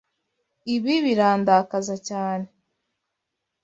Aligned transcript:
Ibi 0.75 0.93
birandakaza 1.05 1.95
cyane. 2.07 2.47